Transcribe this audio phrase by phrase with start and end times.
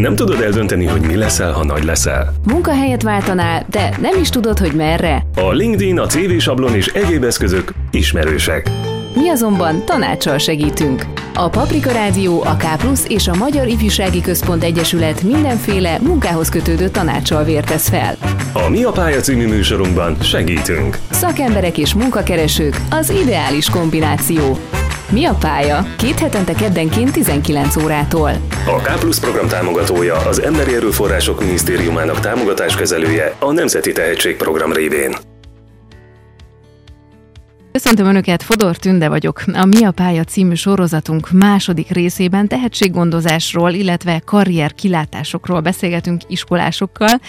[0.00, 2.32] Nem tudod eldönteni, hogy mi leszel, ha nagy leszel?
[2.46, 5.22] Munkahelyet váltanál, de nem is tudod, hogy merre?
[5.36, 8.70] A LinkedIn, a CV sablon és egyéb eszközök ismerősek.
[9.14, 11.04] Mi azonban tanácssal segítünk.
[11.34, 16.88] A Paprika Rádió, a K Plusz és a Magyar Ifjúsági Központ Egyesület mindenféle munkához kötődő
[16.88, 18.16] tanácssal vértesz fel.
[18.52, 20.98] A Mi a pálya című műsorunkban segítünk.
[21.10, 24.58] Szakemberek és munkakeresők az ideális kombináció.
[25.10, 25.86] Mi a pálya?
[25.98, 28.30] Két hetente keddenként 19 órától.
[28.66, 35.14] A K program támogatója az Emberi Erőforrások Minisztériumának támogatáskezelője a Nemzeti Tehetségprogram révén.
[37.82, 39.42] Köszöntöm Önöket, Fodor Tünde vagyok.
[39.52, 47.20] A Mi a pálya című sorozatunk második részében tehetséggondozásról, illetve karrier kilátásokról beszélgetünk iskolásokkal.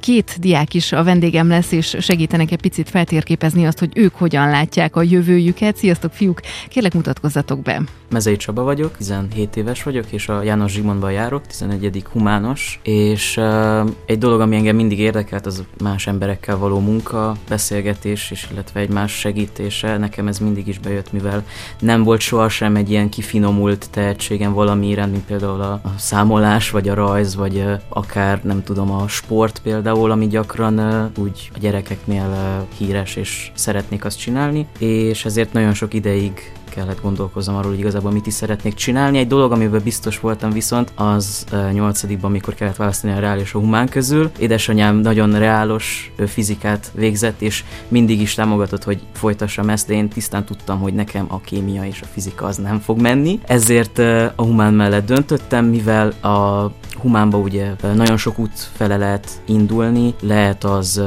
[0.00, 4.50] Két diák is a vendégem lesz, és segítenek egy picit feltérképezni azt, hogy ők hogyan
[4.50, 5.76] látják a jövőjüket.
[5.76, 6.40] Sziasztok, fiúk!
[6.68, 7.82] Kérlek, mutatkozzatok be!
[8.10, 12.04] Mezei Csaba vagyok, 17 éves vagyok, és a János Zsigmondban járok, 11.
[12.12, 18.30] humános, és uh, egy dolog, ami engem mindig érdekelt, az más emberekkel való munka, beszélgetés,
[18.30, 19.95] és illetve egymás segítése.
[19.98, 21.44] Nekem ez mindig is bejött, mivel
[21.80, 26.88] nem volt sohasem egy ilyen kifinomult tehetségem valami iránt, mint például a, a számolás, vagy
[26.88, 31.58] a rajz, vagy uh, akár nem tudom, a sport például, ami gyakran uh, úgy a
[31.58, 37.70] gyerekeknél uh, híres, és szeretnék azt csinálni, és ezért nagyon sok ideig kellett gondolkoznom arról,
[37.70, 39.18] hogy igazából mit is szeretnék csinálni.
[39.18, 43.58] Egy dolog, amiben biztos voltam viszont, az nyolcadikban, amikor kellett választani a reál és a
[43.58, 44.30] humán közül.
[44.38, 50.44] Édesanyám nagyon reálos fizikát végzett, és mindig is támogatott, hogy folytassam ezt, de én tisztán
[50.44, 53.40] tudtam, hogy nekem a kémia és a fizika az nem fog menni.
[53.46, 53.98] Ezért
[54.34, 60.64] a humán mellett döntöttem, mivel a humánba ugye nagyon sok út fele lehet indulni, lehet
[60.64, 61.02] az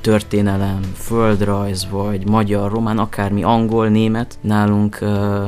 [0.00, 4.38] történelem, földrajz, vagy magyar, román, akármi, angol, német.
[4.40, 4.98] Nálunk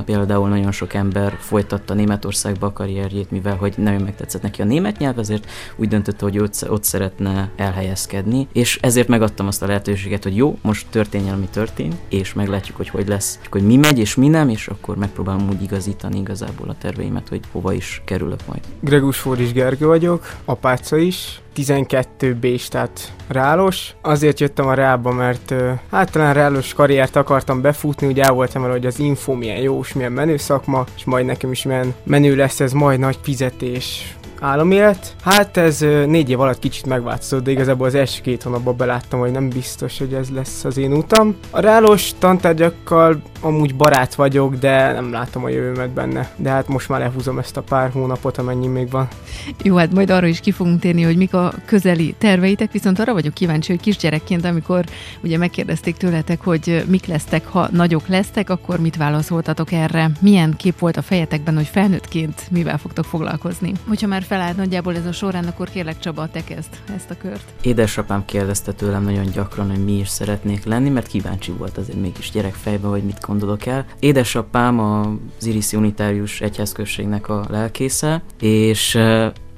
[0.04, 4.98] például nagyon sok ember folytatta Németországba a karrierjét, mivel hogy nagyon megtetszett neki a német
[4.98, 10.36] nyelv, ezért úgy döntötte, hogy ott, szeretne elhelyezkedni, és ezért megadtam azt a lehetőséget, hogy
[10.36, 14.14] jó, most történjen, ami történt, és meglátjuk, hogy hogy lesz, és hogy mi megy, és
[14.14, 18.60] mi nem, és akkor megpróbálom úgy igazítani igazából a terveimet, hogy hova is kerülök majd.
[18.80, 23.94] Gregus Fóris Gergő vagyok, apáca is, 12 b tehát rálos.
[24.00, 25.54] Azért jöttem a rába, mert
[25.90, 29.92] hát talán rálos karriert akartam befutni, ugye el voltam hogy az info milyen jó, és
[29.92, 35.14] milyen menő szakma, és majd nekem is milyen menő lesz ez majd nagy fizetés, államélet.
[35.22, 39.30] Hát ez négy év alatt kicsit megváltozott, de igazából az első két hónapban beláttam, hogy
[39.30, 41.36] nem biztos, hogy ez lesz az én utam.
[41.50, 46.30] A rálos tantárgyakkal amúgy barát vagyok, de nem látom a jövőmet benne.
[46.36, 49.08] De hát most már lehúzom ezt a pár hónapot, amennyi még van.
[49.62, 53.12] Jó, hát majd arra is ki fogunk térni, hogy mik a közeli terveitek, viszont arra
[53.12, 54.84] vagyok kíváncsi, hogy kisgyerekként, amikor
[55.22, 60.10] ugye megkérdezték tőletek, hogy mik lesztek, ha nagyok lesztek, akkor mit válaszoltatok erre?
[60.20, 63.72] Milyen kép volt a fejetekben, hogy felnőttként mivel fogtok foglalkozni?
[63.88, 67.44] Hogyha már felállt nagyjából ez a során, akkor kérlek Csaba, te kezd ezt a kört.
[67.62, 72.30] Édesapám kérdezte tőlem nagyon gyakran, hogy mi is szeretnék lenni, mert kíváncsi volt azért mégis
[72.30, 73.86] gyerekfejben, hogy mit gondolok el.
[73.98, 78.98] Édesapám az Iris Unitárius egyházközségnek a lelkésze, és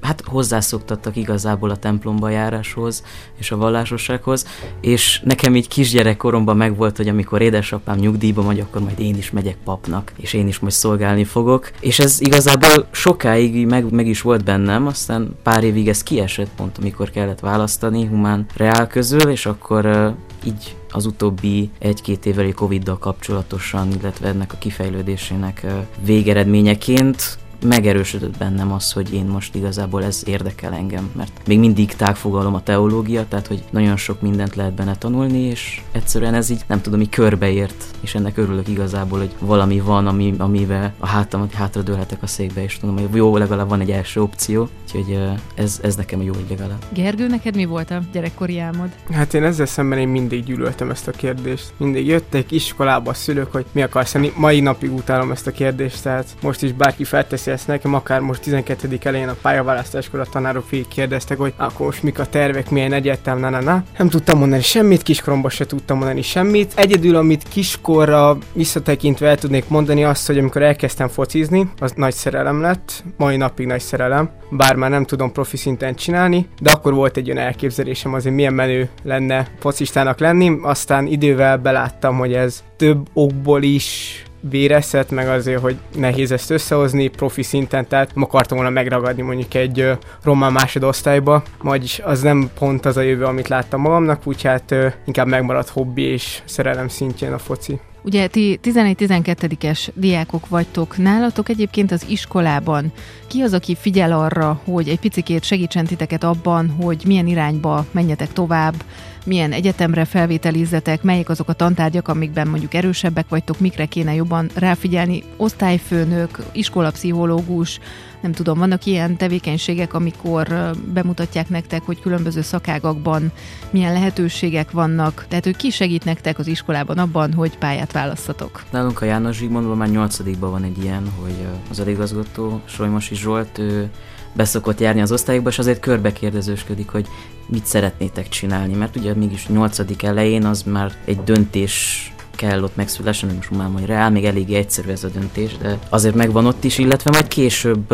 [0.04, 3.04] hát hozzászoktattak igazából a templomba járáshoz
[3.38, 4.47] és a vallásossághoz,
[4.81, 9.56] és nekem így kisgyerekkoromban megvolt, hogy amikor édesapám nyugdíjba megy, akkor majd én is megyek
[9.65, 14.44] papnak, és én is majd szolgálni fogok, és ez igazából sokáig meg, meg is volt
[14.44, 19.86] bennem, aztán pár évig ez kiesett pont, amikor kellett választani humán reál közül, és akkor
[19.86, 20.12] uh,
[20.47, 25.66] így az utóbbi egy-két évvel Covid-dal kapcsolatosan, illetve ennek a kifejlődésének
[26.04, 32.55] végeredményeként megerősödött bennem az, hogy én most igazából ez érdekel engem, mert még mindig tágfogalom
[32.55, 36.81] a teológia, tehát hogy nagyon sok mindent lehet benne tanulni, és egyszerűen ez így nem
[36.81, 42.23] tudom, mi körbeért, és ennek örülök igazából, hogy valami van, ami, amivel a hátamat hátradőlhetek
[42.23, 45.19] a székbe, és tudom, hogy jó, legalább van egy első opció, úgyhogy
[45.55, 46.85] ez, ez nekem jó, hogy legalább.
[46.93, 48.89] Gergő, neked mi volt a gyerekkori álmod?
[49.11, 51.73] Hát én ezzel szemben én mindig gyűlöltem ezt a kérdést.
[51.77, 54.33] Mindig jöttek iskolába a szülők, hogy mi akarsz lenni.
[54.37, 58.42] Mai napig utálom ezt a kérdést, tehát most is bárki felteszi ezt nekem, akár most
[58.42, 58.98] 12.
[59.03, 63.39] elején a pályaválasztáskor a tanárok végig kérdeztek, hogy akkor most mik a tervek, milyen egyetem,
[63.39, 63.84] na, na, na.
[63.98, 66.72] Nem tudtam mondani semmit, kiskoromban se tudtam mondani semmit.
[66.77, 72.60] Egyedül, amit kiskorra visszatekintve el tudnék mondani, azt, hogy amikor elkezdtem focizni, az nagy szerelem
[72.60, 77.16] lett, mai napig nagy szerelem, bár már nem tudom profi szinten csinálni, de akkor volt
[77.16, 83.09] egy olyan elképzelésem azért milyen menő lenne focistának lenni, aztán idővel beláttam, hogy ez több
[83.12, 88.73] okból is véreszet, meg azért, hogy nehéz ezt összehozni profi szinten, tehát nem akartam volna
[88.73, 89.93] megragadni mondjuk egy uh,
[90.23, 94.93] román másodosztályba, vagyis az nem pont az a jövő, amit láttam magamnak, úgyhogy hát uh,
[95.07, 97.81] inkább megmaradt hobbi és szerelem szintjén a foci.
[98.05, 102.93] Ugye ti 11-12-es diákok vagytok nálatok egyébként az iskolában.
[103.27, 108.33] Ki az, aki figyel arra, hogy egy picikét segítsen titeket abban, hogy milyen irányba menjetek
[108.33, 108.75] tovább,
[109.24, 115.22] milyen egyetemre felvételizzetek, melyek azok a tantárgyak, amikben mondjuk erősebbek vagytok, mikre kéne jobban ráfigyelni,
[115.36, 117.80] osztályfőnök, iskolapszichológus,
[118.21, 123.32] nem tudom, vannak ilyen tevékenységek, amikor bemutatják nektek, hogy különböző szakágakban
[123.71, 128.62] milyen lehetőségek vannak, tehát ők ki segít nektek az iskolában abban, hogy pályát választatok.
[128.71, 133.91] Nálunk a János Zsigmondban már nyolcadikban van egy ilyen, hogy az eligazgató Solymosi Zsolt, ő
[134.32, 137.06] beszokott járni az osztályokba, és azért körbe kérdezősködik, hogy
[137.47, 143.28] mit szeretnétek csinálni, mert ugye mégis nyolcadik elején az már egy döntés kell ott megszülessen,
[143.28, 146.78] nem most már reál, még eléggé egyszerű ez a döntés, de azért megvan ott is,
[146.78, 147.92] illetve majd később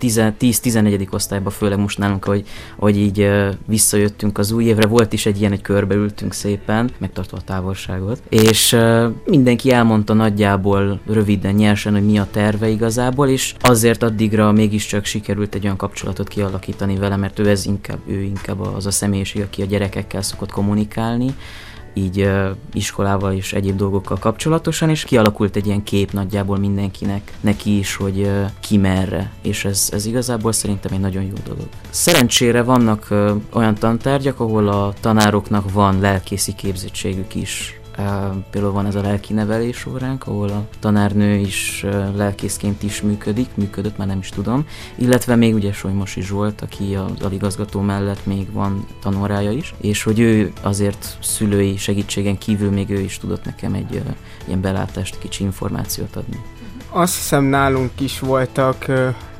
[0.00, 1.12] 10-11.
[1.12, 2.46] osztályban, főleg most nálunk, hogy,
[2.76, 3.30] hogy így
[3.66, 8.76] visszajöttünk az új évre, volt is egy ilyen, egy körbeültünk szépen, megtartva a távolságot, és
[9.24, 15.54] mindenki elmondta nagyjából röviden, nyersen, hogy mi a terve igazából, és azért addigra mégiscsak sikerült
[15.54, 19.62] egy olyan kapcsolatot kialakítani vele, mert ő ez inkább, ő inkább az a személyiség, aki
[19.62, 21.34] a gyerekekkel szokott kommunikálni,
[21.94, 22.28] így
[22.72, 28.18] iskolával és egyéb dolgokkal kapcsolatosan, és kialakult egy ilyen kép nagyjából mindenkinek, neki is, hogy
[28.18, 31.68] uh, ki merre, és ez, ez igazából szerintem egy nagyon jó dolog.
[31.90, 33.08] Szerencsére vannak
[33.52, 37.79] olyan tantárgyak, ahol a tanároknak van lelkészi képzettségük is,
[38.50, 41.86] Például van ez a lelki nevelés óránk, ahol a tanárnő is
[42.16, 47.22] lelkészként is működik, működött, már nem is tudom, illetve még ugye Solymosi Zsolt, aki az
[47.22, 53.00] aligazgató mellett még van tanórája is, és hogy ő azért szülői segítségen kívül még ő
[53.00, 54.02] is tudott nekem egy
[54.46, 56.40] ilyen belátást, kicsi információt adni.
[56.90, 58.86] Azt hiszem nálunk is voltak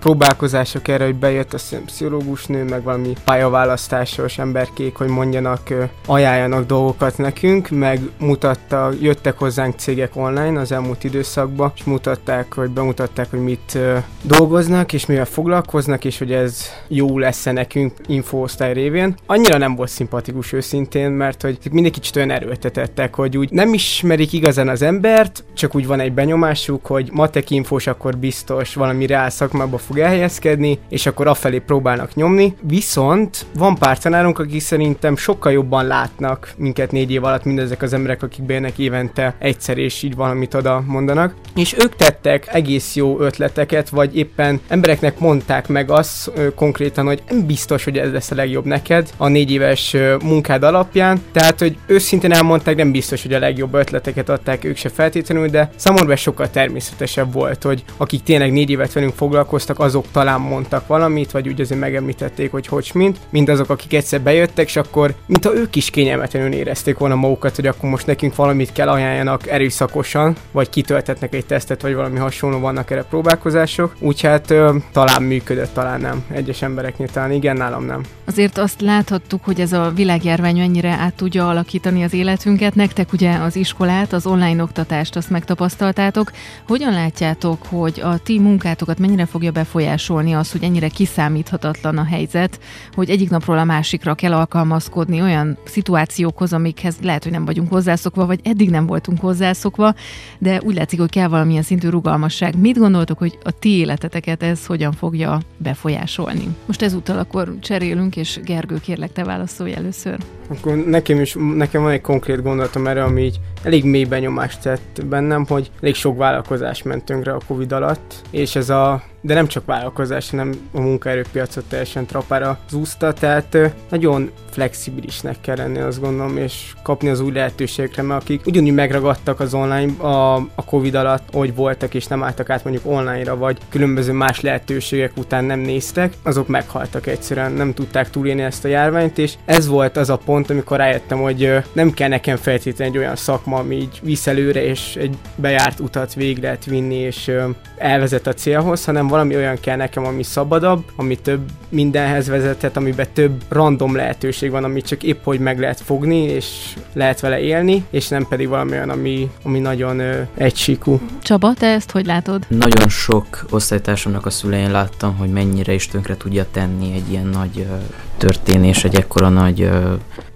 [0.01, 5.61] próbálkozások erre, hogy bejött a pszichológus nő, meg valami pályaválasztásos emberkék, hogy mondjanak,
[6.07, 12.71] ajánljanak dolgokat nekünk, meg mutatta, jöttek hozzánk cégek online az elmúlt időszakban, és mutatták, hogy
[12.71, 13.79] bemutatták, hogy mit
[14.23, 19.15] dolgoznak, és mivel foglalkoznak, és hogy ez jó lesz-e nekünk infoosztály révén.
[19.27, 24.33] Annyira nem volt szimpatikus őszintén, mert hogy mindig kicsit olyan erőltetettek, hogy úgy nem ismerik
[24.33, 29.31] igazán az embert, csak úgy van egy benyomásuk, hogy matek infós, akkor biztos valami reál
[29.31, 32.55] szakmába fog elhelyezkedni, és akkor afelé próbálnak nyomni.
[32.63, 37.93] Viszont van pár tanárunk, akik szerintem sokkal jobban látnak minket négy év alatt, mindezek az
[37.93, 41.35] emberek, akik bejönnek évente egyszer, és így valamit oda mondanak.
[41.55, 47.23] És ők tettek egész jó ötleteket, vagy éppen embereknek mondták meg azt ö, konkrétan, hogy
[47.29, 51.21] nem biztos, hogy ez lesz a legjobb neked a négy éves ö, munkád alapján.
[51.33, 55.71] Tehát, hogy őszintén elmondták, nem biztos, hogy a legjobb ötleteket adták ők se feltétlenül, de
[55.77, 61.31] számomra sokkal természetesebb volt, hogy akik tényleg négy évet velünk foglalkoztak, azok talán mondtak valamit,
[61.31, 65.55] vagy úgy azért megemlítették, hogy hogy mint, mint azok, akik egyszer bejöttek, és akkor, mintha
[65.55, 70.71] ők is kényelmetlenül érezték volna magukat, hogy akkor most nekünk valamit kell ajánljanak erőszakosan, vagy
[70.71, 73.95] kitöltetnek egy tesztet, vagy valami hasonló vannak erre próbálkozások.
[73.99, 76.25] Úgyhogy hát ö, talán működött, talán nem.
[76.33, 78.03] Egyes embereknél talán igen, nálam nem.
[78.25, 82.75] Azért azt láthattuk, hogy ez a világjárvány mennyire át tudja alakítani az életünket.
[82.75, 86.33] Nektek ugye az iskolát, az online oktatást azt megtapasztaltátok.
[86.67, 92.05] Hogyan látjátok, hogy a ti munkátokat mennyire fogja befolyásolni befolyásolni az, hogy ennyire kiszámíthatatlan a
[92.05, 92.61] helyzet,
[92.95, 98.27] hogy egyik napról a másikra kell alkalmazkodni olyan szituációkhoz, amikhez lehet, hogy nem vagyunk hozzászokva,
[98.27, 99.95] vagy eddig nem voltunk hozzászokva,
[100.39, 102.59] de úgy látszik, hogy kell valamilyen szintű rugalmasság.
[102.59, 106.49] Mit gondoltok, hogy a ti életeteket ez hogyan fogja befolyásolni?
[106.67, 110.19] Most ezúttal akkor cserélünk, és Gergő, kérlek, te válaszolj először.
[110.49, 115.07] Akkor nekem is, nekem van egy konkrét gondolatom erre, ami így elég mély benyomást tett
[115.07, 119.47] bennem, hogy elég sok vállalkozás ment tönkre a Covid alatt, és ez a de nem
[119.47, 123.59] csak vállalkozás, hanem a munkaerőpiacot teljesen trapára zúzta, tehát
[123.91, 129.41] nagyon flexibilisnek kell lenni, azt gondolom, és kapni az új lehetőségekre, mert akik ugyanúgy megragadtak
[129.41, 133.59] az online a, a Covid alatt, hogy voltak, és nem álltak át mondjuk online-ra, vagy
[133.69, 139.19] különböző más lehetőségek után nem néztek, azok meghaltak egyszerűen, nem tudták túlélni ezt a járványt,
[139.19, 143.17] és ez volt az a pont, amikor rájöttem, hogy nem kell nekem feltétlenül egy olyan
[143.17, 147.31] szakma, ami így visz előre, és egy bejárt utat végig lehet vinni, és
[147.77, 153.07] elvezet a célhoz, hanem valami olyan kell nekem, ami szabadabb, ami több mindenhez vezethet, amiben
[153.13, 156.47] több random lehetőség van, amit csak épp hogy meg lehet fogni, és
[156.93, 161.01] lehet vele élni, és nem pedig valami olyan, ami, ami nagyon ö, egysíkú.
[161.23, 162.47] Csaba, te ezt hogy látod?
[162.49, 167.59] Nagyon sok osztálytársamnak a szülein láttam, hogy mennyire is tönkre tudja tenni egy ilyen nagy
[167.59, 167.75] ö,
[168.21, 169.71] történés, egy ekkora nagy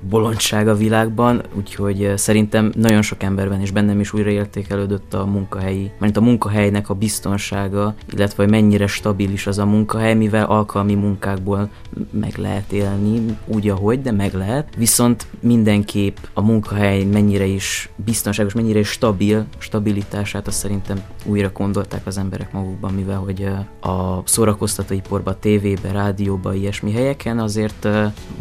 [0.08, 6.16] bolondság a világban, úgyhogy szerintem nagyon sok emberben és bennem is újraértékelődött a munkahelyi, mert
[6.16, 11.70] a munkahelynek a biztonsága, illetve hogy mennyire stabilis az a munkahely, mivel alkalmi munkákból
[12.10, 14.68] meg lehet élni, úgy ahogy, de meg lehet.
[14.76, 22.06] Viszont mindenképp a munkahely mennyire is biztonságos, mennyire is stabil, stabilitását azt szerintem újra gondolták
[22.06, 23.48] az emberek magukban, mivel hogy
[23.80, 27.73] a szórakoztatóiporban, tévébe, rádióba, ilyesmi helyeken azért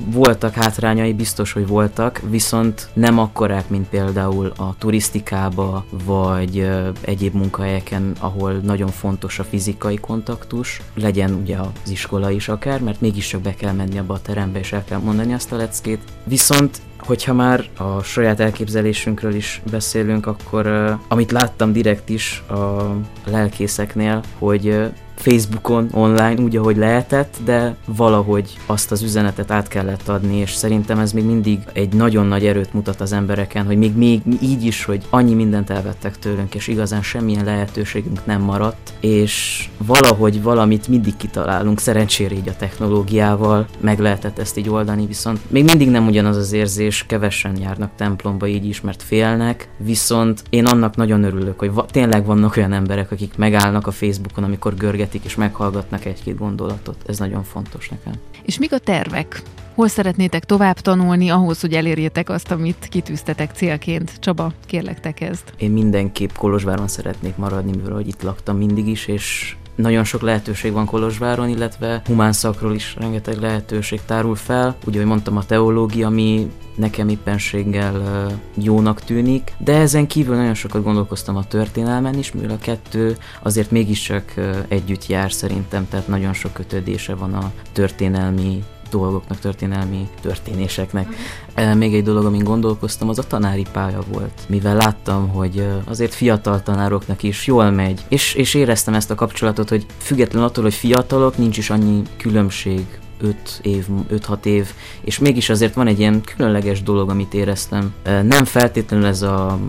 [0.06, 6.70] voltak hátrányai, biztos, hogy voltak, viszont nem akkorák, mint például a turisztikába, vagy
[7.02, 13.02] egyéb munkahelyeken, ahol nagyon fontos a fizikai kontaktus, legyen ugye az iskola is akár, mert
[13.02, 16.00] mégiscsak be kell menni abba a terembe, és el kell mondani azt a leckét.
[16.24, 22.92] Viszont hogyha már a saját elképzelésünkről is beszélünk, akkor uh, amit láttam direkt is a
[23.26, 30.08] lelkészeknél, hogy uh, Facebookon, online, úgy, ahogy lehetett, de valahogy azt az üzenetet át kellett
[30.08, 33.96] adni, és szerintem ez még mindig egy nagyon nagy erőt mutat az embereken, hogy még,
[33.96, 39.68] még így is, hogy annyi mindent elvettek tőlünk, és igazán semmilyen lehetőségünk nem maradt, és
[39.78, 45.64] valahogy valamit mindig kitalálunk, szerencsére így a technológiával meg lehetett ezt így oldani, viszont még
[45.64, 50.96] mindig nem ugyanaz az érzés, kevesen járnak templomba így is, mert félnek, viszont én annak
[50.96, 55.26] nagyon örülök, hogy va- tényleg vannak olyan emberek, akik megállnak a Facebookon, amikor görget követik
[55.26, 56.96] és meghallgatnak egy-két gondolatot.
[57.08, 58.14] Ez nagyon fontos nekem.
[58.44, 59.42] És mik a tervek?
[59.76, 64.20] Hol szeretnétek tovább tanulni ahhoz, hogy elérjétek azt, amit kitűztetek célként?
[64.20, 65.44] Csaba, kérlek te kezd.
[65.58, 70.72] Én mindenképp Kolozsváron szeretnék maradni, mivel hogy itt laktam mindig is, és nagyon sok lehetőség
[70.72, 74.76] van Kolozsváron, illetve humán szakról is rengeteg lehetőség tárul fel.
[74.86, 80.84] Ugye, hogy mondtam, a teológia, ami nekem éppenséggel jónak tűnik, de ezen kívül nagyon sokat
[80.84, 84.34] gondolkoztam a történelmen is, mivel a kettő azért mégiscsak
[84.68, 88.64] együtt jár szerintem, tehát nagyon sok kötődése van a történelmi
[88.98, 91.08] dolgoknak, történelmi történéseknek.
[91.56, 91.78] Mhm.
[91.78, 94.42] Még egy dolog, amin gondolkoztam, az a tanári pálya volt.
[94.48, 99.70] Mivel láttam, hogy azért fiatal tanároknak is jól megy, és, és éreztem ezt a kapcsolatot,
[99.70, 102.86] hogy független attól, hogy fiatalok, nincs is annyi különbség
[103.24, 104.68] 5 év, 5-6 év,
[105.02, 107.94] és mégis azért van egy ilyen különleges dolog, amit éreztem.
[108.04, 109.60] Nem feltétlenül ez a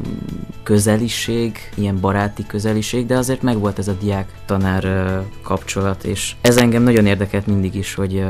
[0.63, 5.13] közeliség, ilyen baráti közeliség, de azért megvolt ez a diák-tanár
[5.43, 8.25] kapcsolat, és ez engem nagyon érdekelt mindig is, hogy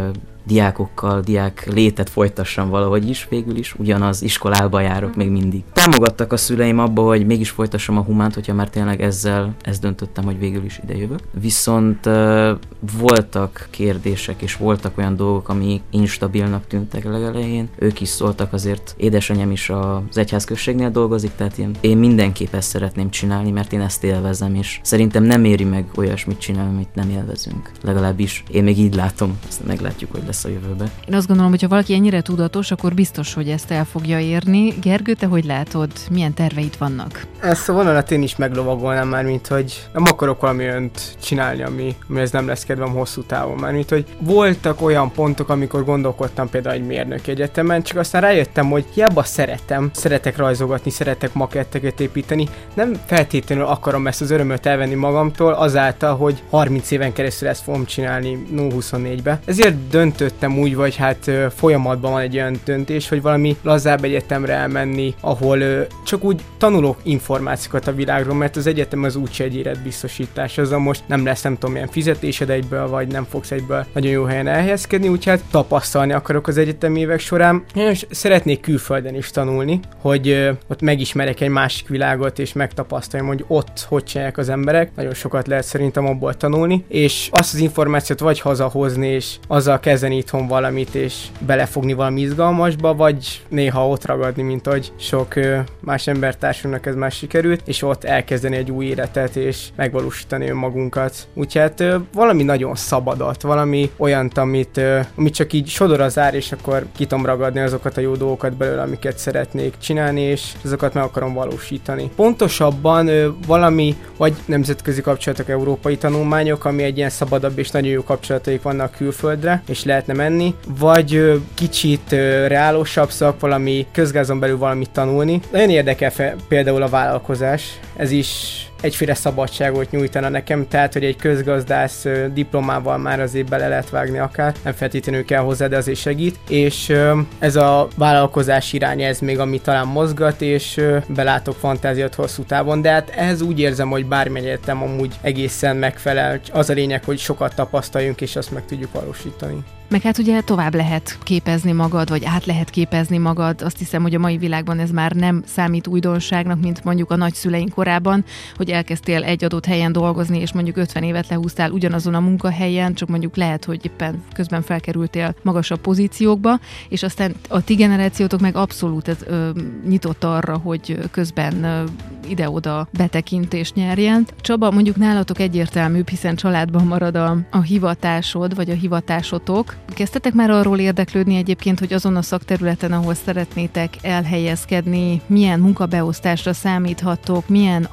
[0.44, 5.62] diákokkal, diák létet folytassam valahogy is, végül is ugyanaz iskolába járok még mindig.
[5.72, 10.24] Támogattak a szüleim abba, hogy mégis folytassam a humánt, hogyha már tényleg ezzel ezt döntöttem,
[10.24, 11.20] hogy végül is ide jövök.
[11.40, 12.50] Viszont uh,
[12.98, 17.68] voltak kérdések, és voltak olyan dolgok, ami instabilnak tűntek legelején.
[17.78, 23.10] Ők is szóltak azért, édesanyám is az egyházközségnél dolgozik, tehát én, én mindenképp ezt szeretném
[23.10, 27.70] csinálni, mert én ezt élvezem, és szerintem nem éri meg olyasmit csinálni, amit nem élvezünk.
[27.82, 30.90] Legalábbis én még így látom, ezt meglátjuk, hogy lesz lesz a jövőben.
[31.08, 34.74] Én azt gondolom, hogy ha valaki ennyire tudatos, akkor biztos, hogy ezt el fogja érni.
[34.80, 37.26] Gergő, te hogy látod, milyen terveit vannak?
[37.40, 41.96] Ezt a vonalat én is meglovagolnám már, mint hogy nem akarok valami önt csinálni, ami,
[42.08, 43.56] ami ez nem lesz kedvem hosszú távon.
[43.56, 48.70] Már mint hogy voltak olyan pontok, amikor gondolkodtam például egy mérnök egyetemen, csak aztán rájöttem,
[48.70, 54.94] hogy hiába szeretem, szeretek rajzogatni, szeretek maketteket építeni, nem feltétlenül akarom ezt az örömöt elvenni
[54.94, 59.38] magamtól azáltal, hogy 30 éven keresztül ezt fogom csinálni 0-24-be.
[59.44, 64.52] Ezért döntő döntöttem úgy, vagy hát folyamatban van egy olyan döntés, hogy valami lazább egyetemre
[64.52, 70.58] elmenni, ahol csak úgy tanulok információkat a világról, mert az egyetem az úgyse egy életbiztosítás,
[70.58, 74.24] a most nem lesz nem tudom milyen fizetésed egyből, vagy nem fogsz egyből nagyon jó
[74.24, 79.80] helyen elhelyezkedni, úgyhogy hát tapasztalni akarok az egyetemi évek során, és szeretnék külföldön is tanulni,
[80.00, 84.90] hogy ott megismerek egy másik világot, és megtapasztaljam, hogy ott hogy csinálják az emberek.
[84.96, 90.13] Nagyon sokat lehet szerintem abból tanulni, és azt az információt vagy hazahozni, és azzal kezdeni
[90.16, 95.34] itthon valamit, és belefogni valami izgalmasba, vagy néha ott ragadni, mint hogy sok
[95.80, 101.28] más embertársunknak ez már sikerült, és ott elkezdeni egy új életet, és megvalósítani önmagunkat.
[101.34, 104.80] Úgyhogy hát valami nagyon szabadat, valami olyant, amit,
[105.16, 108.56] amit csak így sodor az ár, és akkor ki tudom ragadni azokat a jó dolgokat
[108.56, 112.10] belőle, amiket szeretnék csinálni, és azokat meg akarom valósítani.
[112.16, 113.10] Pontosabban
[113.46, 118.90] valami, vagy nemzetközi kapcsolatok, európai tanulmányok, ami egy ilyen szabadabb és nagyon jó kapcsolataik vannak
[118.90, 122.10] külföldre, és lehet lehetne menni, vagy kicsit
[122.46, 125.40] reálosabb szak, valami közgázon belül valamit tanulni.
[125.52, 131.16] Nagyon érdekel fe, például a vállalkozás, ez is egyféle szabadságot nyújtana nekem, tehát hogy egy
[131.16, 136.38] közgazdász diplomával már azért bele lehet vágni akár, nem feltétlenül kell hozzá, de azért segít,
[136.48, 136.92] és
[137.38, 142.90] ez a vállalkozás irány ez még, ami talán mozgat, és belátok fantáziát hosszú távon, de
[142.90, 146.40] hát ehhez úgy érzem, hogy bármilyen egyetem amúgy egészen megfelel.
[146.52, 149.64] Az a lényeg, hogy sokat tapasztaljunk, és azt meg tudjuk valósítani.
[149.88, 153.62] Meg hát ugye tovább lehet képezni magad, vagy át lehet képezni magad.
[153.62, 157.72] Azt hiszem, hogy a mai világban ez már nem számít újdonságnak, mint mondjuk a nagyszüleink
[157.72, 158.24] korában,
[158.56, 163.08] hogy elkezdtél egy adott helyen dolgozni, és mondjuk 50 évet lehúztál ugyanazon a munkahelyen, csak
[163.08, 169.08] mondjuk lehet, hogy éppen közben felkerültél magasabb pozíciókba, és aztán a ti generációtok meg abszolút
[169.08, 169.50] ez, ö,
[169.88, 171.84] nyitott arra, hogy közben ö,
[172.28, 174.26] ide-oda betekintést nyerjen.
[174.40, 179.76] Csaba, mondjuk nálatok egyértelműbb, hiszen családban marad a, a hivatásod, vagy a hivatásotok.
[179.94, 187.48] Kezdtetek már arról érdeklődni egyébként, hogy azon a szakterületen, ahol szeretnétek elhelyezkedni, milyen munkabeosztásra számíthatok,
[187.48, 187.86] milyen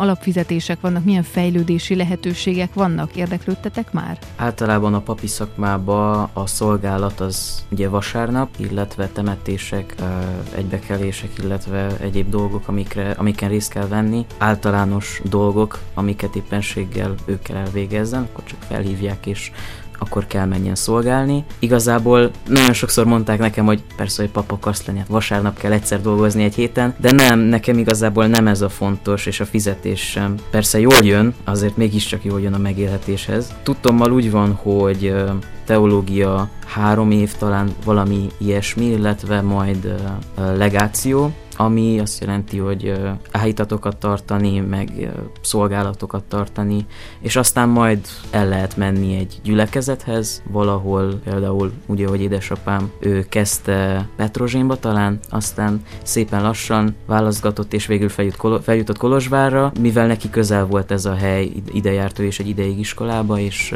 [0.72, 3.16] alapfizetések vannak, milyen fejlődési lehetőségek vannak?
[3.16, 4.20] Érdeklődtetek már?
[4.36, 9.96] Általában a papi szakmában a szolgálat az ugye vasárnap, illetve temetések,
[10.56, 14.25] egybekelések, illetve egyéb dolgok, amikre, amiken részt kell venni.
[14.38, 19.51] Általános dolgok, amiket éppenséggel ők kell elvégezzen, akkor csak felhívják és
[20.01, 21.43] akkor kell menjen szolgálni.
[21.60, 26.43] Igazából nagyon sokszor mondták nekem, hogy persze, hogy papa akarsz lenni, vasárnap kell egyszer dolgozni
[26.43, 30.36] egy héten, de nem, nekem igazából nem ez a fontos, és a fizetés sem.
[30.51, 33.53] Persze jól jön, azért mégiscsak jól jön a megélhetéshez.
[33.63, 35.13] Tudtommal úgy van, hogy
[35.65, 39.96] teológia három év talán valami ilyesmi, illetve majd
[40.55, 41.31] legáció,
[41.63, 42.94] ami azt jelenti, hogy
[43.32, 46.86] állítatokat tartani, meg szolgálatokat tartani,
[47.20, 48.00] és aztán majd
[48.30, 55.82] el lehet menni egy gyülekezethez, valahol például ugye, hogy édesapám, ő kezdte Petrozsénba talán, aztán
[56.03, 61.51] szépen lassan válaszgatott, és végül feljut, feljutott Kolozsvárra, mivel neki közel volt ez a hely,
[61.74, 63.75] ide járt ő és egy ideig iskolába, és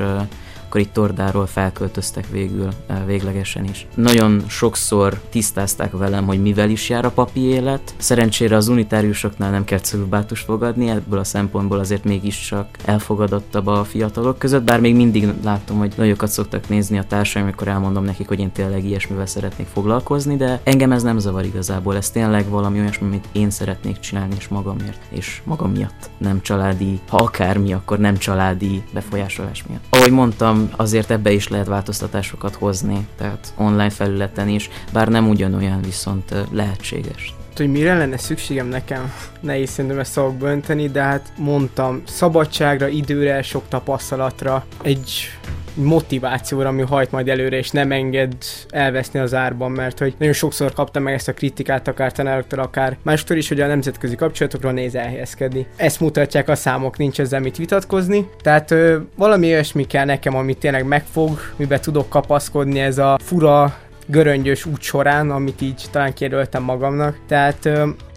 [0.76, 2.68] akkor itt Tordáról felköltöztek végül,
[3.06, 3.88] véglegesen is.
[3.96, 7.75] Nagyon sokszor tisztázták velem, hogy mivel is jár a papi élet.
[7.98, 14.38] Szerencsére az unitáriusoknál nem kell cölibátus fogadni, ebből a szempontból azért mégiscsak elfogadottabb a fiatalok
[14.38, 18.40] között, bár még mindig látom, hogy nagyokat szoktak nézni a társaim, amikor elmondom nekik, hogy
[18.40, 23.08] én tényleg ilyesmivel szeretnék foglalkozni, de engem ez nem zavar igazából, ez tényleg valami olyasmi,
[23.08, 26.10] amit én szeretnék csinálni, és magamért, és magam miatt.
[26.18, 29.84] Nem családi, ha akármi, akkor nem családi befolyásolás miatt.
[29.90, 35.82] Ahogy mondtam, azért ebbe is lehet változtatásokat hozni, tehát online felületen is, bár nem ugyanolyan,
[35.82, 42.02] viszont lehetséges hogy mire lenne szükségem nekem, nehéz szerintem ezt szavakba önteni, de hát mondtam,
[42.06, 45.30] szabadságra, időre, sok tapasztalatra, egy
[45.76, 48.34] motivációra, ami hajt majd előre, és nem enged
[48.70, 52.98] elveszni az árban, mert hogy nagyon sokszor kaptam meg ezt a kritikát, akár tanároktól, akár
[53.02, 55.68] mástól is, hogy a nemzetközi kapcsolatokról néz elhelyezkedni.
[55.76, 58.30] Ezt mutatják a számok, nincs ezzel mit vitatkozni.
[58.42, 63.78] Tehát ö, valami olyasmi kell nekem, amit tényleg megfog, miben tudok kapaszkodni, ez a fura
[64.06, 67.20] göröngyös út során, amit így talán kéröltem magamnak.
[67.28, 67.62] Tehát...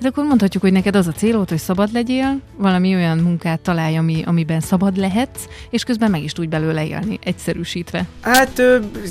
[0.00, 3.96] De akkor mondhatjuk, hogy neked az a célod, hogy szabad legyél, valami olyan munkát találj,
[3.96, 8.06] ami, amiben szabad lehetsz, és közben meg is tudj belőle élni, egyszerűsítve.
[8.20, 8.62] Hát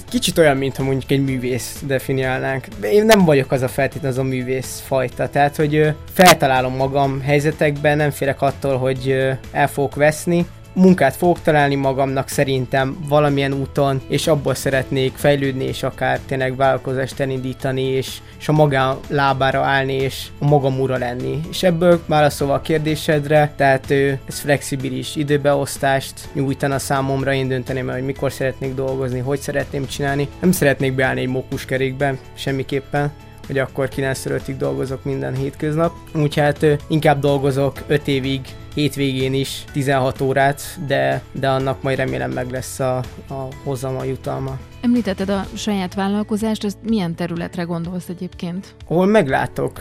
[0.10, 2.66] kicsit olyan, mintha mondjuk egy művész definiálnánk.
[2.82, 7.98] Én nem vagyok az a feltétlenül az a művész fajta, tehát hogy feltalálom magam helyzetekben,
[7.98, 9.16] nem félek attól, hogy
[9.52, 10.46] el fogok veszni,
[10.78, 17.20] munkát fogok találni magamnak szerintem valamilyen úton, és abból szeretnék fejlődni, és akár tényleg vállalkozást
[17.20, 21.40] elindítani, és, és a magán lábára állni, és a magam ura lenni.
[21.50, 27.96] És ebből válaszolva a kérdésedre, tehát ő, ez flexibilis időbeosztást nyújtana számomra, én dönteném el,
[27.96, 30.28] hogy mikor szeretnék dolgozni, hogy szeretném csinálni.
[30.40, 33.12] Nem szeretnék beállni egy mókuskerékben, semmiképpen
[33.48, 35.94] hogy akkor 9-5-ig dolgozok minden hétköznap.
[36.14, 38.42] Úgyhogy hát inkább dolgozok 5 évig
[38.78, 42.98] hétvégén is 16 órát, de, de annak majd remélem meg lesz a,
[43.30, 44.58] a hozama, jutalma.
[44.82, 48.76] Említetted a saját vállalkozást, ez milyen területre gondolsz egyébként?
[48.88, 49.80] Ahol meglátok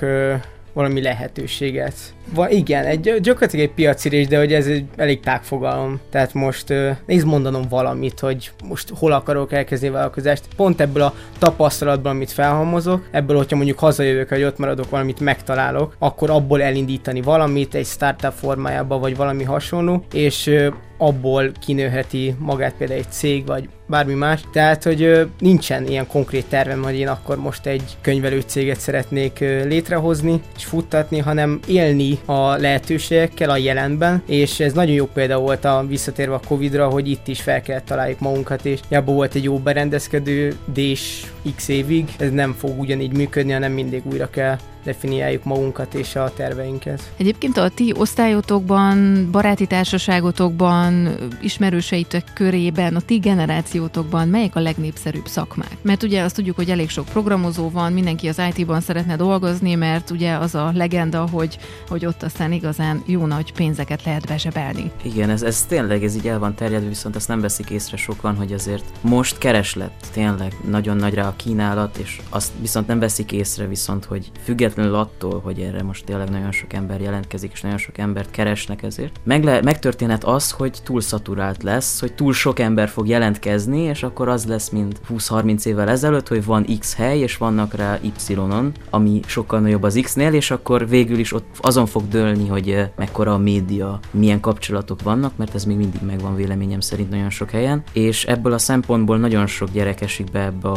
[0.77, 1.95] valami lehetőséget.
[2.35, 6.01] Va, igen, egy, gyakorlatilag egy piacirés, de hogy ez egy elég tág fogalom.
[6.11, 6.75] Tehát most
[7.07, 10.45] nézd mondanom valamit, hogy most hol akarok elkezdeni vállalkozást.
[10.57, 15.97] Pont ebből a tapasztalatból, amit felhalmozok, ebből, hogyha mondjuk hazajövök, hogy ott maradok, valamit megtalálok,
[15.99, 20.51] akkor abból elindítani valamit egy startup formájában, vagy valami hasonló, és
[20.99, 24.41] abból kinőheti magát például egy cég, vagy bármi más.
[24.53, 30.41] Tehát, hogy nincsen ilyen konkrét tervem, hogy én akkor most egy könyvelő céget szeretnék létrehozni
[30.57, 35.85] és futtatni, hanem élni a lehetőségekkel a jelenben, és ez nagyon jó példa volt a
[35.89, 39.59] visszatérve a Covid-ra, hogy itt is fel kellett találjuk magunkat, és abban volt egy jó
[39.59, 45.95] berendezkedő, és x évig, ez nem fog ugyanígy működni, hanem mindig újra kell definiáljuk magunkat
[45.95, 47.13] és a terveinket.
[47.17, 55.77] Egyébként a ti osztályotokban, baráti társaságotokban, ismerőseitek körében, a ti generációtokban melyek a legnépszerűbb szakmák?
[55.83, 60.11] Mert ugye azt tudjuk, hogy elég sok programozó van, mindenki az IT-ban szeretne dolgozni, mert
[60.11, 64.91] ugye az a legenda, hogy, hogy ott aztán igazán jó nagy pénzeket lehet bezsebelni.
[65.03, 68.37] Igen, ez, ez tényleg ez így el van terjedve, viszont ezt nem veszik észre sokan,
[68.37, 73.33] hogy azért most kereslet, tényleg nagyon nagy rá a kínálat, és azt viszont nem veszik
[73.33, 74.31] észre, viszont hogy
[74.77, 78.83] függetlenül attól, hogy erre most tényleg nagyon sok ember jelentkezik, és nagyon sok embert keresnek
[78.83, 83.81] ezért, meg le, megtörténhet az, hogy túl szaturált lesz, hogy túl sok ember fog jelentkezni,
[83.81, 87.99] és akkor az lesz, mint 20-30 évvel ezelőtt, hogy van X hely, és vannak rá
[88.29, 92.71] Y-on, ami sokkal nagyobb az X-nél, és akkor végül is ott azon fog dőlni, hogy
[92.71, 97.31] eh, mekkora a média, milyen kapcsolatok vannak, mert ez még mindig megvan véleményem szerint nagyon
[97.31, 100.69] sok helyen, és ebből a szempontból nagyon sok gyerek esik be ebbe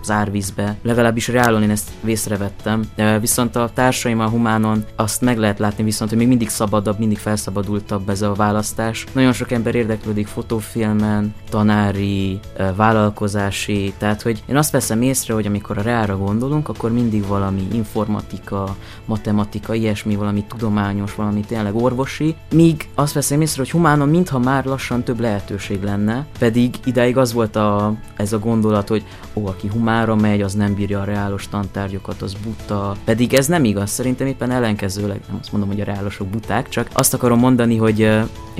[0.00, 2.82] az árvízbe, legalábbis reálon én ezt vészrevettem,
[3.20, 7.18] viszont a társaim a humánon azt meg lehet látni viszont, hogy még mindig szabadabb, mindig
[7.18, 9.04] felszabadultabb ez a választás.
[9.12, 12.40] Nagyon sok ember érdeklődik fotófilmen, tanári,
[12.76, 17.66] vállalkozási, tehát hogy én azt veszem észre, hogy amikor a reálra gondolunk, akkor mindig valami
[17.72, 24.38] informatika, matematika, ilyesmi, valami tudományos, valami tényleg orvosi, míg azt veszem észre, hogy humánon mintha
[24.38, 29.46] már lassan több lehetőség lenne, pedig ideig az volt a, ez a gondolat, hogy ó,
[29.46, 33.90] aki humára megy, az nem bírja a reálos tantárgyokat, az buta, pedig ez nem igaz,
[33.90, 38.10] szerintem éppen ellenkezőleg, nem azt mondom, hogy a reálosok buták, csak azt akarom mondani, hogy,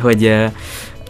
[0.01, 0.27] hogy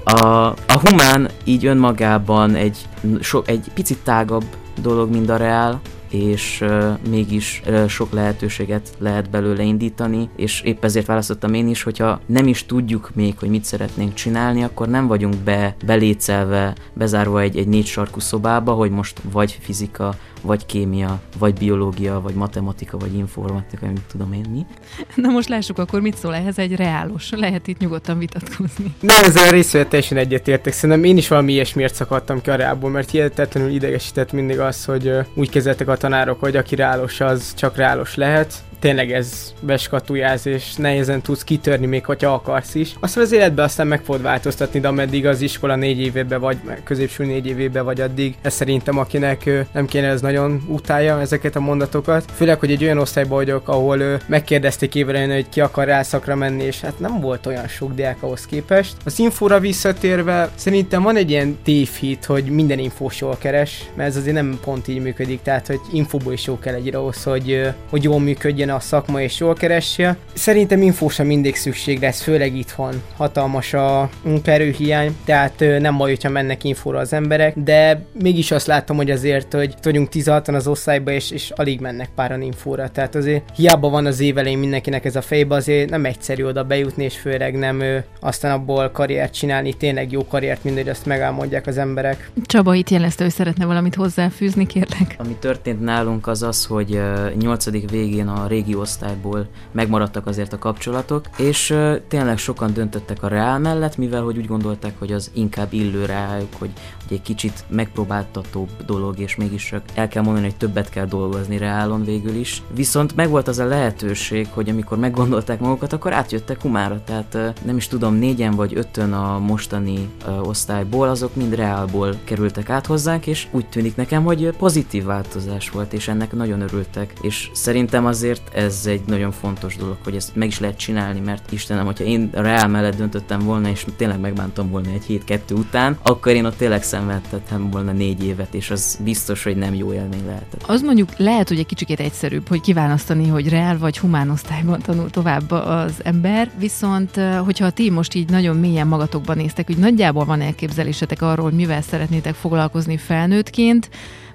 [0.05, 2.79] a, a humán így önmagában egy,
[3.21, 4.45] so, egy picit tágabb
[4.83, 6.65] dolog, mint a reál, és
[7.09, 12.67] mégis sok lehetőséget lehet belőle indítani, és épp ezért választottam én is, hogyha nem is
[12.67, 17.87] tudjuk még, hogy mit szeretnénk csinálni, akkor nem vagyunk be, belécelve, bezárva egy, egy négy
[17.87, 23.95] sarkú szobába, hogy most vagy fizika, vagy kémia, vagy biológia, vagy matematika, vagy informatika, nem
[24.11, 24.67] tudom én mi.
[25.23, 27.31] Na most lássuk akkor, mit szól ehhez egy reálos.
[27.31, 28.95] Lehet itt nyugodtan vitatkozni.
[29.01, 30.73] Nem, ezzel a részvel teljesen egyetértek.
[30.73, 35.13] Szerintem én is valami ilyesmiért szakadtam ki a reálból, mert hihetetlenül idegesített mindig az, hogy
[35.35, 40.75] úgy kezeltek a tanárok, hogy aki reálos, az csak reálos lehet tényleg ez beskatujáz, és
[40.75, 42.95] nehezen tudsz kitörni, még hogyha akarsz is.
[43.01, 47.25] Azt az életben aztán meg fogod változtatni, de ameddig az iskola négy évébe vagy, középső
[47.25, 52.25] négy évébe vagy addig, ez szerintem akinek nem kéne, ez nagyon utálja ezeket a mondatokat.
[52.35, 56.81] Főleg, hogy egy olyan osztályban vagyok, ahol megkérdezték évre, hogy ki akar rászakra menni, és
[56.81, 58.97] hát nem volt olyan sok diák ahhoz képest.
[59.05, 64.17] Az infóra visszatérve, szerintem van egy ilyen tévhit, hogy minden infós jól keres, mert ez
[64.17, 68.03] azért nem pont így működik, tehát hogy infóból is jó kell egy ahhoz, hogy, hogy
[68.03, 70.17] jól működjön legyen a szakma és jól keresse.
[70.33, 73.03] Szerintem infó sem mindig szükség lesz, főleg itthon.
[73.17, 78.97] Hatalmas a munkaerőhiány, tehát nem baj, hogyha mennek infóra az emberek, de mégis azt látom,
[78.97, 82.91] hogy azért, hogy vagyunk 16 az osztályba, és, és alig mennek páran infóra.
[82.91, 87.05] Tehát azért hiába van az évelején mindenkinek ez a fejbe, azért nem egyszerű oda bejutni,
[87.05, 91.79] és főleg nem ő, aztán abból karriert csinálni, tényleg jó karriert, mindegy, azt megálmodják az
[91.79, 92.31] emberek.
[92.47, 95.15] Csaba itt jelezte, hogy szeretne valamit hozzáfűzni, kérlek.
[95.19, 97.91] Ami történt nálunk az az, hogy uh, 8.
[97.91, 101.75] végén a régi osztályból megmaradtak azért a kapcsolatok, és
[102.09, 106.55] tényleg sokan döntöttek a Reál mellett, mivel hogy úgy gondolták, hogy az inkább illő rájuk,
[106.59, 106.71] hogy,
[107.09, 112.05] hogy egy kicsit megpróbáltatóbb dolog, és mégis el kell mondani, hogy többet kell dolgozni Reálon
[112.05, 112.63] végül is.
[112.75, 117.87] Viszont megvolt az a lehetőség, hogy amikor meggondolták magukat, akkor átjöttek Humára, tehát nem is
[117.89, 120.09] tudom, négyen vagy ötön a mostani
[120.43, 125.93] osztályból, azok mind Reálból kerültek át hozzánk, és úgy tűnik nekem, hogy pozitív változás volt,
[125.93, 130.49] és ennek nagyon örültek, és szerintem azért ez egy nagyon fontos dolog, hogy ezt meg
[130.49, 134.71] is lehet csinálni, mert Istenem, hogyha én a Real mellett döntöttem volna, és tényleg megbántam
[134.71, 138.99] volna egy hét kettő után, akkor én ott tényleg szenvedtettem volna négy évet, és az
[139.05, 140.63] biztos, hogy nem jó élmény lehetett.
[140.67, 145.11] Az mondjuk lehet, hogy egy kicsit egyszerűbb, hogy kiválasztani, hogy reál vagy humán osztályban tanul
[145.11, 150.41] tovább az ember, viszont hogyha ti most így nagyon mélyen magatokban néztek, hogy nagyjából van
[150.41, 153.89] elképzelésetek arról, mivel szeretnétek foglalkozni felnőttként,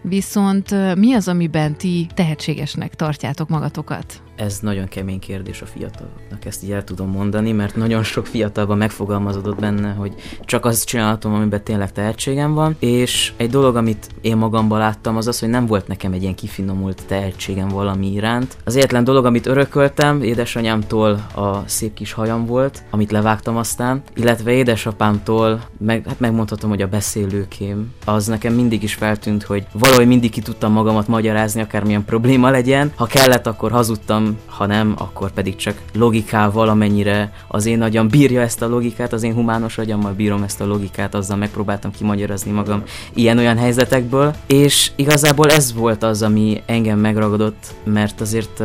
[0.04, 4.22] viszont mi az, amiben ti tehetségesnek tartjátok magatokat?
[4.36, 8.78] Ez nagyon kemény kérdés a fiataloknak, ezt így el tudom mondani, mert nagyon sok fiatalban
[8.78, 10.13] megfogalmazódott benne, hogy
[10.46, 15.28] csak azt csinálhatom, amiben tényleg tehetségem van, és egy dolog, amit én magamban láttam, az
[15.28, 18.58] az, hogy nem volt nekem egy ilyen kifinomult tehetségem valami iránt.
[18.63, 24.52] Az egyetlen dolog, amit örököltem, édesanyámtól a szép kis hajam volt, amit levágtam aztán, illetve
[24.52, 30.32] édesapámtól, meg, hát megmondhatom, hogy a beszélőkém, az nekem mindig is feltűnt, hogy valahogy mindig
[30.32, 32.91] ki tudtam magamat magyarázni, akármilyen probléma legyen.
[32.96, 38.08] Ha kellett, akkor hazudtam magam, ha nem, akkor pedig csak logikával, amennyire az én agyam
[38.08, 42.52] bírja ezt a logikát, az én humános agyammal bírom ezt a logikát, azzal megpróbáltam kimagyarázni
[42.52, 42.84] magam
[43.14, 48.64] ilyen-olyan helyzetekből, és igazából ez volt az, ami engem megragadott, mert azért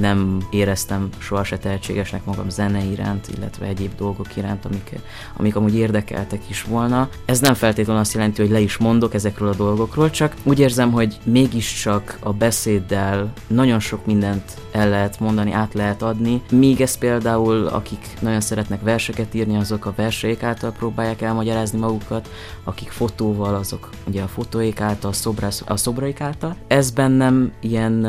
[0.00, 5.00] nem éreztem soha se tehetségesnek magam zene iránt, illetve egyéb dolgok iránt, amik,
[5.36, 7.08] amik amúgy érdekeltek is volna.
[7.24, 10.92] Ez nem feltétlenül azt jelenti, hogy le is mondok ezekről a dolgokról, csak úgy érzem,
[10.92, 16.98] hogy mégiscsak a beszéddel nagyon sok mindent el lehet mondani, át lehet adni, míg ez
[16.98, 22.28] például, akik nagyon szeretnek verseket írni, azok a verseik által próbálják elmagyarázni magukat,
[22.64, 26.56] akik fotóval, azok ugye a fotóik által, a, szobrász, a szobraik által.
[26.66, 28.06] Ez bennem ilyen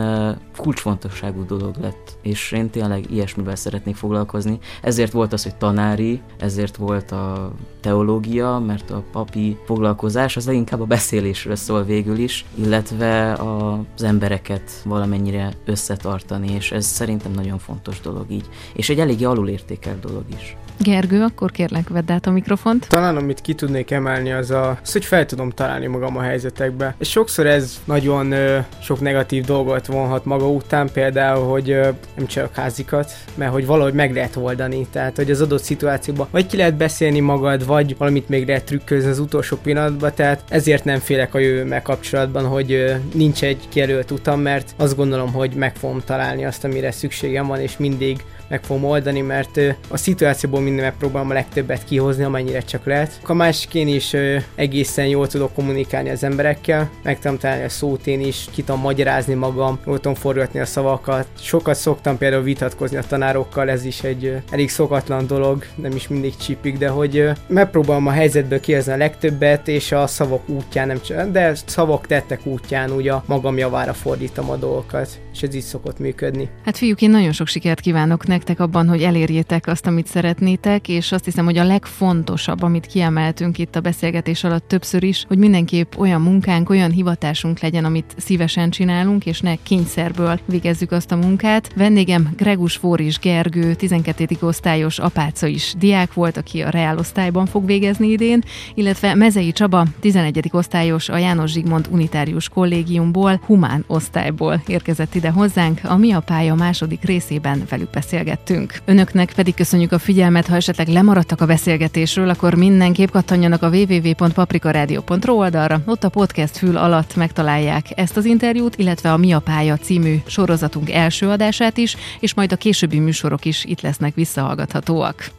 [0.57, 4.59] kulcsfontosságú dolog lett, és én tényleg ilyesmivel szeretnék foglalkozni.
[4.81, 10.81] Ezért volt az, hogy tanári, ezért volt a teológia, mert a papi foglalkozás az leginkább
[10.81, 17.99] a beszélésről szól végül is, illetve az embereket valamennyire összetartani, és ez szerintem nagyon fontos
[17.99, 18.49] dolog így.
[18.73, 20.57] És egy eléggé alulértékelt dolog is.
[20.83, 22.87] Gergő, akkor kérlek, vedd át a mikrofont.
[22.87, 26.95] Talán amit ki tudnék emelni, az, a, az hogy fel tudom találni magam a helyzetekbe.
[26.97, 32.25] És sokszor ez nagyon ö, sok negatív dolgot vonhat maga után, például, hogy ö, nem
[32.25, 34.87] csak házikat, mert hogy valahogy meg lehet oldani.
[34.91, 39.09] Tehát, hogy az adott szituációban vagy ki lehet beszélni magad, vagy valamit még lehet trükközni
[39.09, 44.11] az utolsó pillanatban, tehát ezért nem félek a jövőmmel kapcsolatban, hogy ö, nincs egy kijelölt
[44.11, 48.63] utam, mert azt gondolom, hogy meg fogom találni azt, amire szükségem van, és mindig meg
[48.63, 53.19] fogom oldani, mert a szituációból minden megpróbálom a legtöbbet kihozni, amennyire csak lehet.
[53.23, 54.15] A másik én is
[54.55, 58.81] egészen jól tudok kommunikálni az emberekkel, meg tudom találni a szót én is, ki tudom
[58.81, 61.27] magyarázni magam, jól tudom forgatni a szavakat.
[61.39, 66.35] Sokat szoktam például vitatkozni a tanárokkal, ez is egy elég szokatlan dolog, nem is mindig
[66.35, 71.31] csípik, de hogy megpróbálom a helyzetből kihozni a legtöbbet, és a szavak útján nem csak,
[71.31, 75.99] de szavak tettek útján úgy a magam javára fordítom a dolgokat, és ez így szokott
[75.99, 76.49] működni.
[76.65, 81.11] Hát fiúk, én nagyon sok sikert kívánok nektek abban, hogy elérjétek azt, amit szeretnétek, és
[81.11, 85.95] azt hiszem, hogy a legfontosabb, amit kiemeltünk itt a beszélgetés alatt többször is, hogy mindenképp
[85.97, 91.71] olyan munkánk, olyan hivatásunk legyen, amit szívesen csinálunk, és ne kényszerből végezzük azt a munkát.
[91.75, 94.27] Vendégem Gregus Fóris Gergő, 12.
[94.41, 98.43] osztályos apáca is diák volt, aki a reálosztályban fog végezni idén,
[98.73, 100.49] illetve Mezei Csaba, 11.
[100.51, 106.55] osztályos a János Zsigmond Unitárius Kollégiumból, humán osztályból érkezett ide hozzánk, a Mi a pálya
[106.55, 108.73] második részében velük beszélgettünk.
[108.85, 115.33] Önöknek pedig köszönjük a figyelmet, ha esetleg lemaradtak a beszélgetésről, akkor mindenképp kattanjanak a www.paprikaradio.ru
[115.33, 119.77] oldalra, ott a podcast fül alatt megtalálják ezt az interjút, illetve a Mi a pálya
[119.77, 125.31] című sorozatunk első adását is, és majd a későbbi műsorok is itt lesznek visszahallgathatóak.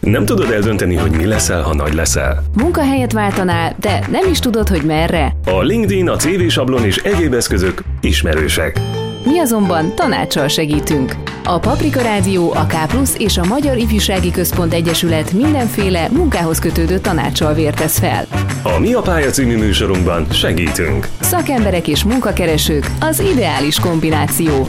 [0.00, 2.42] Nem tudod eldönteni, hogy mi leszel, ha nagy leszel?
[2.56, 5.36] Munkahelyet váltanál, de nem is tudod, hogy merre?
[5.44, 8.80] A LinkedIn, a CV sablon és egyéb eszközök ismerősek.
[9.24, 11.14] Mi azonban tanácssal segítünk.
[11.44, 12.74] A Paprika Rádió, a K
[13.18, 18.26] és a Magyar Ifjúsági Központ Egyesület mindenféle munkához kötődő tanácssal vértesz fel.
[18.62, 21.08] A Mi a pálya című műsorunkban segítünk.
[21.20, 24.68] Szakemberek és munkakeresők az ideális kombináció.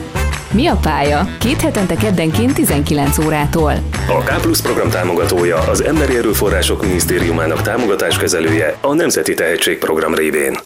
[0.50, 1.28] Mi a pálya?
[1.38, 3.72] Két hetente keddenként 19 órától.
[4.08, 10.56] A K Plus program támogatója az Emberi Erőforrások Minisztériumának támogatáskezelője a Nemzeti Tehetségprogram révén.